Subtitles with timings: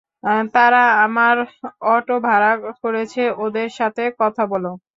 [0.53, 1.35] তারা আমার
[1.89, 2.51] অটো ভাড়া
[2.83, 4.71] করেছে ওদের সাথে কথা বলো।